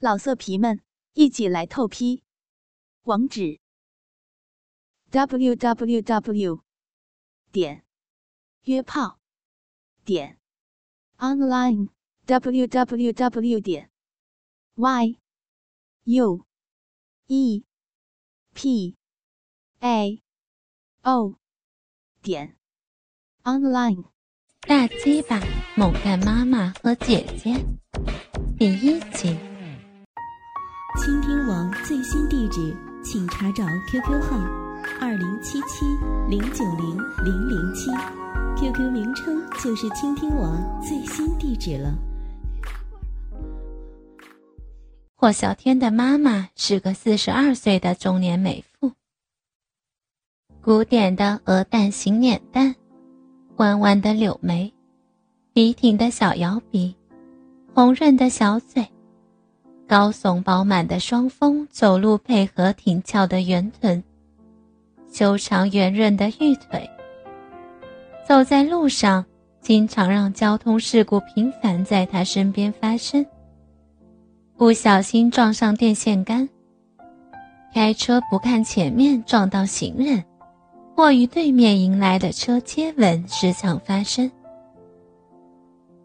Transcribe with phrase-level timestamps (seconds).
[0.00, 0.80] 老色皮们，
[1.14, 2.22] 一起来透批！
[3.02, 3.58] 网址
[5.10, 6.62] ：w w w
[7.50, 7.84] 点
[8.62, 9.18] 约炮
[10.04, 10.38] 点
[11.16, 11.88] online
[12.26, 13.90] w w w 点
[14.76, 15.18] y
[16.04, 16.46] u
[17.26, 17.64] e
[18.54, 18.96] p
[19.80, 20.22] a
[21.02, 21.34] o
[22.22, 22.56] 点
[23.42, 24.04] online。
[24.60, 25.40] 大鸡巴
[25.76, 27.66] 猛干妈妈和姐姐
[28.56, 29.47] 第一集。
[30.96, 32.74] 倾听网最新地址，
[33.04, 34.38] 请查找 QQ 号
[34.98, 35.84] 二零七七
[36.30, 37.90] 零九零零零七
[38.56, 41.94] ，QQ 名称就是倾听网最新地址了。
[45.14, 48.90] 霍小天的妈妈是个四十二岁的中年美妇，
[50.62, 52.74] 古典的鹅蛋型脸蛋，
[53.56, 54.72] 弯弯的柳眉，
[55.52, 56.96] 笔挺的小摇鼻，
[57.74, 58.88] 红润的小嘴。
[59.88, 64.04] 高耸饱满的双峰，走路配合挺翘的圆臀，
[65.10, 66.88] 修长圆润的玉腿。
[68.28, 69.24] 走在路上，
[69.62, 73.24] 经常让交通事故频繁在他身边发生。
[74.58, 76.46] 不小心撞上电线杆，
[77.72, 80.22] 开车不看前面撞到行人，
[80.94, 84.30] 或与对面迎来的车接吻，时常发生。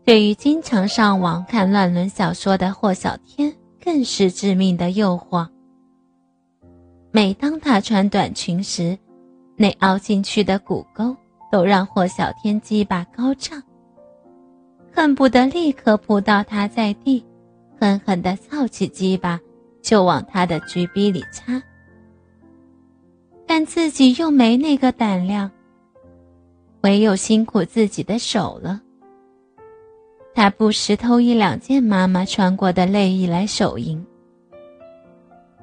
[0.06, 3.54] 对于经常上网看乱伦小说的霍小天。
[3.84, 5.48] 更是致命的诱惑。
[7.12, 8.98] 每当她穿短裙时，
[9.58, 11.16] 那凹进去的骨沟
[11.52, 13.62] 都让霍小天鸡巴高涨，
[14.92, 17.24] 恨不得立刻扑倒她在地，
[17.80, 19.40] 狠狠地操起鸡巴
[19.82, 21.62] 就往他的橘逼里插。
[23.46, 25.52] 但自己又没那个胆量，
[26.82, 28.82] 唯有辛苦自己的手了。
[30.36, 34.04] 他不时偷一两件妈妈穿过的内衣来手淫。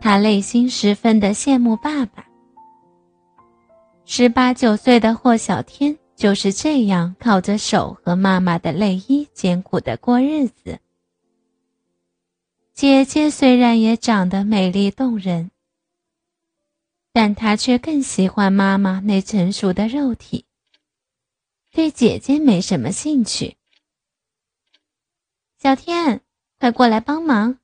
[0.01, 2.27] 他内心十分的羡慕爸爸。
[4.05, 10.79] 十八九岁的霍小天就是这样靠着手和妈妈的内衣艰苦的过日子。
[12.73, 15.51] 姐姐虽然也长得美丽动人，
[17.13, 20.47] 但他却更喜欢妈妈那成熟的肉体，
[21.73, 23.57] 对姐姐没什么兴趣。
[25.63, 26.23] 小天，
[26.59, 27.59] 快过来帮忙！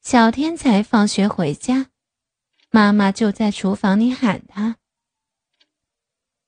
[0.00, 1.90] 小天才放学回家，
[2.70, 4.76] 妈妈就在厨房里喊他。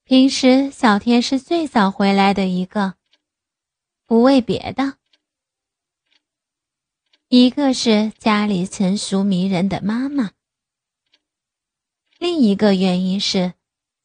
[0.05, 2.95] 平时小天是最早回来的一个，
[4.07, 4.99] 不为别的，
[7.27, 10.31] 一个是家里成熟迷人的妈妈，
[12.19, 13.55] 另一个原因是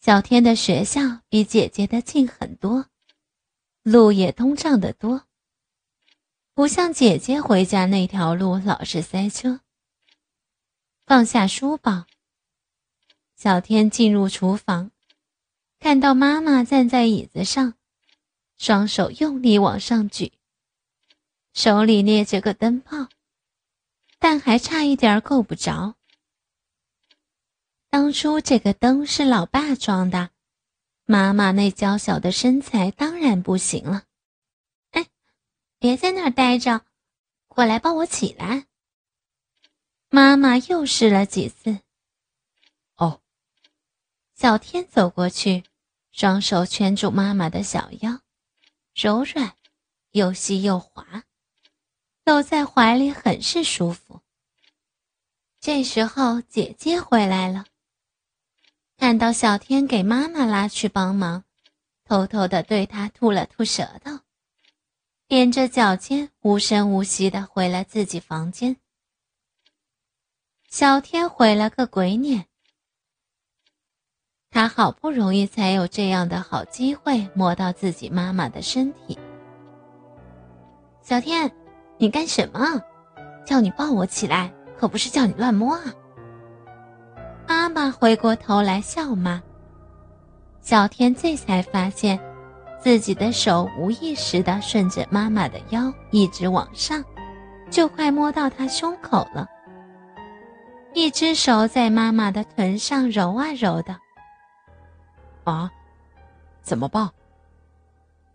[0.01, 2.87] 小天的学校比姐姐的近很多，
[3.83, 5.27] 路也通畅得多。
[6.55, 9.61] 不像姐姐回家那条路老是塞车。
[11.03, 12.05] 放下书包，
[13.35, 14.91] 小天进入厨房，
[15.79, 17.73] 看到妈妈站在椅子上，
[18.55, 20.31] 双手用力往上举，
[21.55, 23.07] 手里捏着个灯泡，
[24.19, 25.95] 但还差一点够不着。
[27.89, 30.29] 当初这个灯是老爸装的，
[31.05, 34.03] 妈妈那娇小的身材当然不行了。
[35.83, 36.85] 别在那儿待着，
[37.49, 38.67] 过来帮我起来。
[40.07, 41.77] 妈妈又试了几次。
[42.95, 43.19] 哦，
[44.33, 45.65] 小天走过去，
[46.13, 48.21] 双手圈住妈妈的小腰，
[48.95, 49.57] 柔软
[50.11, 51.25] 又细又滑，
[52.23, 54.21] 搂在怀里很是舒服。
[55.59, 57.65] 这时候姐姐回来了，
[58.95, 61.43] 看到小天给妈妈拉去帮忙，
[62.05, 64.22] 偷偷的对她吐了吐舌头。
[65.33, 68.77] 踮着脚尖，无声无息的回了自己房间。
[70.69, 72.45] 小天回了个鬼脸，
[74.51, 79.17] 他好不容易才有这样的好机会摸到自己妈妈的身体。
[81.01, 81.51] 小天，
[81.97, 82.79] 你干什么？
[83.43, 85.81] 叫你抱我起来，可不是叫你乱摸啊！
[87.47, 89.41] 妈妈回过头来笑骂。
[90.61, 92.19] 小天这才发现。
[92.83, 97.01] 自己的手无意识地顺着妈妈的腰一直往上，
[97.71, 99.47] 就快摸到她胸口了。
[100.93, 103.97] 一只手在妈妈的臀上揉啊揉的。
[105.45, 105.71] 啊，
[106.61, 107.09] 怎么抱？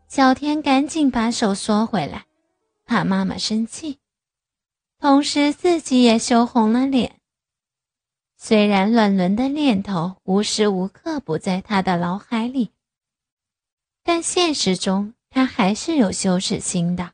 [0.08, 2.24] 小天赶紧把手缩回来，
[2.86, 3.98] 怕妈妈生气，
[4.98, 7.16] 同时自己也羞红了脸。
[8.38, 12.70] 虽然乱伦的念头无时无刻不在他的脑海里。
[14.08, 17.10] 但现实中，他还是有羞耻心的。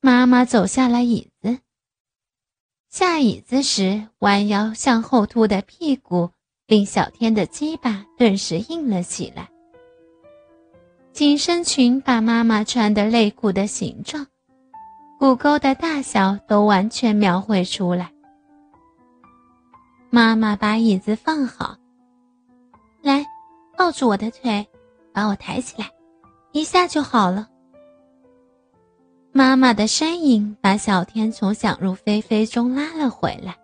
[0.00, 1.58] 妈妈走下了椅子，
[2.88, 6.30] 下椅子时弯腰向后凸的屁股
[6.68, 9.50] 令小天的鸡巴顿时硬了起来。
[11.12, 14.24] 紧身裙把妈妈穿的内裤的形状、
[15.18, 18.12] 骨沟的大小都完全描绘出来。
[20.10, 21.76] 妈妈把椅子放好，
[23.02, 23.26] 来，
[23.76, 24.64] 抱住我的腿，
[25.20, 25.86] 把我抬起来，
[26.52, 27.46] 一下就好了。
[29.32, 33.54] 妈妈的身影把小天从想入非非中拉了回来。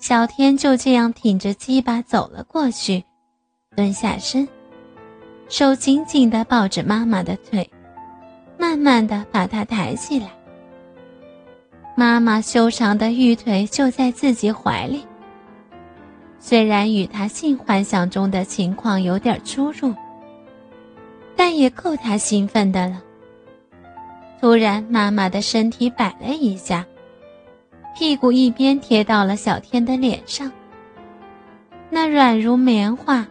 [0.00, 3.04] 小天就这样挺着鸡巴走了过去，
[3.76, 4.48] 蹲下身，
[5.48, 7.70] 手紧紧地抱着妈妈的腿，
[8.58, 10.32] 慢慢地把她抬起来。
[11.96, 15.06] 妈妈修长的玉腿就在自己怀里，
[16.40, 19.94] 虽然与他性幻想中的情况有点出入，
[21.38, 23.00] 但也够他兴奋的了。
[24.40, 26.84] 突然，妈妈的身体摆了一下，
[27.96, 30.50] 屁股一边贴到了小天的脸上。
[31.90, 33.24] 那软如棉花、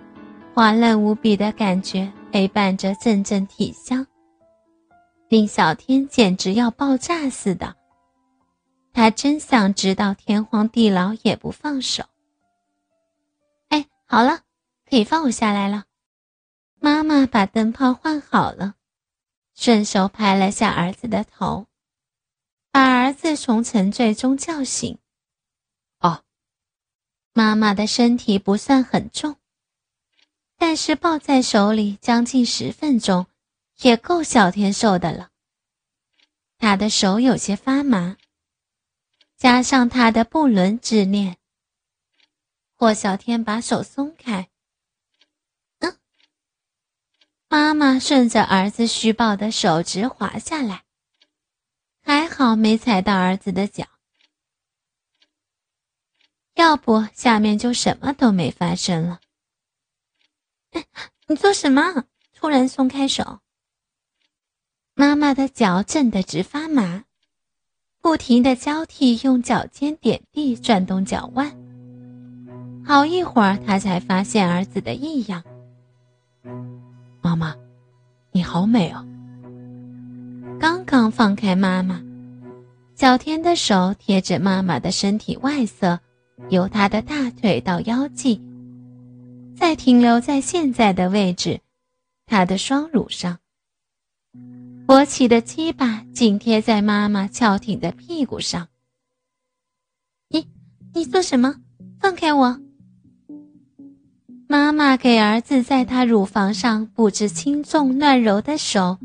[0.54, 4.08] 滑嫩无比的感觉，陪伴着阵阵体香，
[5.28, 7.76] 令小天简直要爆炸似的。
[8.94, 12.06] 他真想知道天荒地老也不放手。
[13.68, 14.40] 哎，好了，
[14.90, 15.84] 可以放我下来了。
[16.88, 18.76] 妈妈把灯泡换好了，
[19.54, 21.68] 顺手拍了下儿子的头，
[22.72, 24.98] 把儿子从沉醉中叫醒。
[26.00, 26.24] 哦，
[27.34, 29.36] 妈妈的身体不算很重，
[30.56, 33.28] 但是抱在手里将近十分钟，
[33.80, 35.32] 也够小天受的了。
[36.58, 38.16] 他的手有些发麻。
[39.36, 41.36] 加上他的不伦之恋，
[42.78, 44.50] 霍小天把手松开。
[47.50, 50.84] 妈妈顺着儿子虚抱的手直滑下来，
[52.04, 53.86] 还好没踩到儿子的脚，
[56.56, 59.22] 要不下面就什么都没发生了。
[61.28, 62.04] 你做什么？
[62.34, 63.40] 突然松开手，
[64.94, 67.06] 妈妈的脚震得直发麻。
[68.02, 71.52] 不停的交替用脚尖点地，转动脚腕。
[72.86, 75.44] 好一会儿，她才发现儿子的异样。
[77.28, 77.54] 妈妈，
[78.32, 79.06] 你好美哦！
[80.58, 82.02] 刚刚放开妈妈，
[82.96, 86.00] 小天的手贴着妈妈的身体外侧，
[86.50, 88.42] 由她的大腿到腰际，
[89.58, 91.60] 再停留在现在的位置，
[92.26, 93.38] 她的双乳上。
[94.88, 98.70] 勃起的鸡巴紧贴在妈妈翘挺的屁股上。
[100.30, 100.48] 你，
[100.94, 101.56] 你做什么？
[102.00, 102.58] 放开我！
[104.50, 108.98] 妈妈给儿子在他乳房上布置轻重乱揉的手，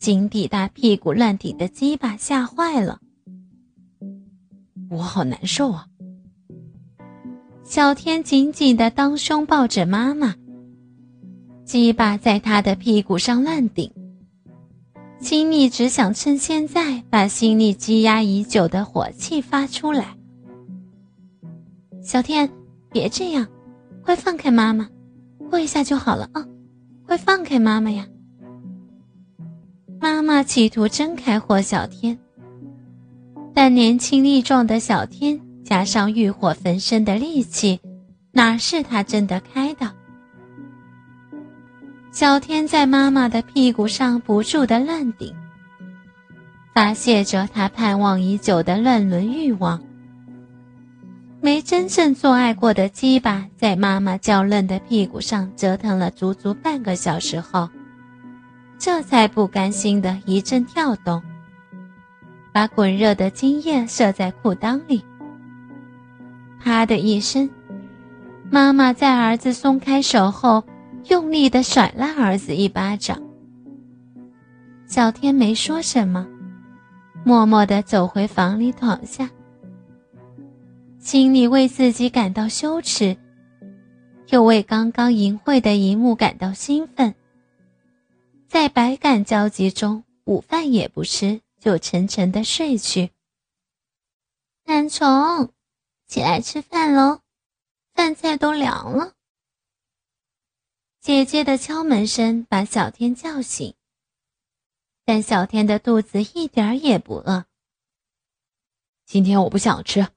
[0.00, 2.98] 紧抵大屁股乱顶的鸡巴吓坏了。
[4.90, 5.86] 我好难受啊！
[7.62, 10.34] 小天紧紧的当胸抱着妈妈，
[11.64, 13.90] 鸡巴在他的屁股上乱顶。
[15.20, 20.16] 心里只想趁现在把心里积压已久的火气发出来。
[22.02, 22.50] 小天，
[22.90, 23.46] 别这样，
[24.04, 24.86] 快放开妈妈，
[25.48, 26.44] 过一下就好了啊！
[27.06, 28.06] 快放开妈妈呀！
[29.98, 32.18] 妈妈企图挣开霍小天，
[33.54, 37.80] 但年轻力壮的小天加上欲火焚身的力气，
[38.30, 39.90] 哪是他挣得开的？
[42.12, 45.34] 小天在妈妈的屁股上不住的乱顶，
[46.74, 49.82] 发泄着他盼望已久的乱伦欲望。
[51.44, 57.68] 没真正做爱过的鸡巴在妈妈娇嫩的屁股上折腾了足足半个小时后，
[58.78, 61.22] 这才不甘心的一阵跳动，
[62.50, 65.04] 把滚热的精液射在裤裆里。
[66.62, 67.50] 啪的一声，
[68.50, 70.64] 妈妈在儿子松开手后。
[71.10, 73.22] 用力的甩了儿子一巴掌，
[74.86, 76.26] 小天没说什么，
[77.22, 79.28] 默默的走回房里躺下，
[81.04, 83.18] 心里为自己感到羞耻，
[84.28, 87.14] 又为刚刚淫秽的一幕感到兴奋。
[88.48, 93.10] 在百感交集中，午饭也不吃，就沉沉的睡去。
[94.64, 95.52] 懒虫，
[96.06, 97.20] 起来吃饭喽，
[97.92, 99.12] 饭菜都凉了。
[101.02, 103.74] 姐姐的敲门声把小天叫醒，
[105.04, 107.44] 但小天的肚子一点也不饿。
[109.04, 110.08] 今天我不想吃，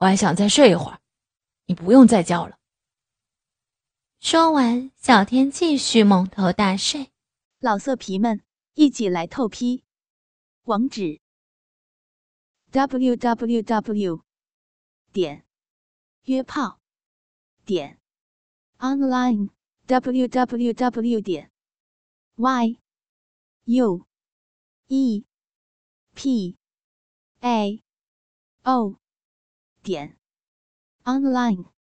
[0.00, 0.98] 我还想再睡一会儿
[1.66, 2.56] 你不用再叫了。
[4.18, 7.10] 说完小天继续蒙头大睡。
[7.58, 8.42] 老色皮们
[8.74, 9.84] 一起来透批。
[10.62, 11.20] 网址
[12.72, 14.22] www
[15.12, 15.44] 点
[16.24, 16.80] 约炮
[17.66, 18.00] 点
[18.78, 19.50] online
[19.86, 21.50] www 点
[23.66, 24.04] yue
[28.62, 28.99] pao
[29.82, 30.16] 点
[31.04, 31.79] online。